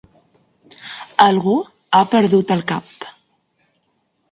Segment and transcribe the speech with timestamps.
[1.25, 1.53] Algú
[1.97, 3.09] ha perdut el cap.